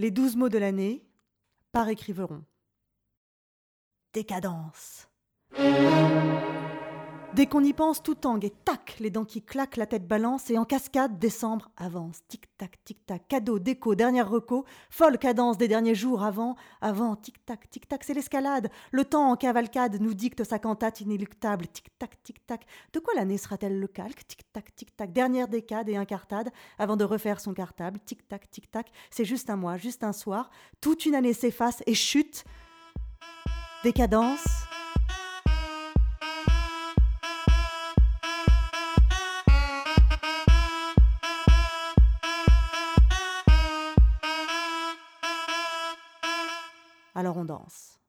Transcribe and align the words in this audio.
Les 0.00 0.10
douze 0.10 0.34
mots 0.34 0.48
de 0.48 0.56
l'année 0.56 1.04
par 1.72 1.90
écriveron. 1.90 2.42
Décadence. 4.14 5.09
Dès 7.40 7.46
qu'on 7.46 7.64
y 7.64 7.72
pense, 7.72 8.02
tout 8.02 8.16
tangue 8.16 8.44
et 8.44 8.50
tac, 8.50 8.96
les 9.00 9.08
dents 9.08 9.24
qui 9.24 9.40
claquent, 9.40 9.78
la 9.78 9.86
tête 9.86 10.06
balance 10.06 10.50
et 10.50 10.58
en 10.58 10.66
cascade, 10.66 11.18
décembre 11.18 11.70
avance. 11.78 12.18
Tic-tac, 12.28 12.84
tic-tac, 12.84 13.28
cadeau, 13.28 13.58
déco, 13.58 13.94
dernière 13.94 14.28
reco, 14.28 14.66
folle 14.90 15.16
cadence 15.16 15.56
des 15.56 15.66
derniers 15.66 15.94
jours 15.94 16.22
avant, 16.22 16.54
avant, 16.82 17.16
tic-tac, 17.16 17.70
tic-tac, 17.70 18.04
c'est 18.04 18.12
l'escalade. 18.12 18.68
Le 18.92 19.06
temps 19.06 19.30
en 19.30 19.36
cavalcade 19.36 20.02
nous 20.02 20.12
dicte 20.12 20.44
sa 20.44 20.58
cantate 20.58 21.00
inéluctable. 21.00 21.66
Tic-tac, 21.66 22.22
tic-tac. 22.22 22.66
De 22.92 23.00
quoi 23.00 23.14
l'année 23.14 23.38
sera-t-elle 23.38 23.80
le 23.80 23.88
calque? 23.88 24.26
Tic-tac, 24.26 24.76
tic-tac, 24.76 25.10
dernière 25.10 25.48
décade 25.48 25.88
et 25.88 25.96
incartade 25.96 26.50
avant 26.78 26.98
de 26.98 27.04
refaire 27.04 27.40
son 27.40 27.54
cartable. 27.54 28.00
Tic-tac, 28.00 28.50
tic-tac, 28.50 28.92
c'est 29.10 29.24
juste 29.24 29.48
un 29.48 29.56
mois, 29.56 29.78
juste 29.78 30.04
un 30.04 30.12
soir. 30.12 30.50
Toute 30.82 31.06
une 31.06 31.14
année 31.14 31.32
s'efface 31.32 31.82
et 31.86 31.94
chute. 31.94 32.44
Décadence. 33.82 34.59
Alors 47.14 47.36
on 47.36 47.44
danse. 47.44 47.99